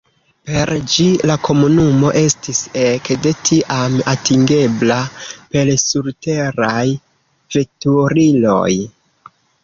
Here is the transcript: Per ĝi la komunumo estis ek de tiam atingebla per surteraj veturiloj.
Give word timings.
Per 0.49 0.69
ĝi 0.91 1.03
la 1.31 1.33
komunumo 1.47 2.07
estis 2.21 2.61
ek 2.83 3.09
de 3.25 3.33
tiam 3.49 3.97
atingebla 4.13 4.97
per 5.51 5.71
surteraj 5.83 6.87
veturiloj. 7.57 8.71